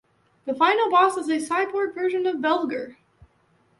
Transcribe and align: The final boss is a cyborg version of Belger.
The 0.45 0.55
final 0.55 0.89
boss 0.89 1.15
is 1.15 1.29
a 1.29 1.37
cyborg 1.37 1.93
version 1.93 2.25
of 2.25 2.37
Belger. 2.37 2.95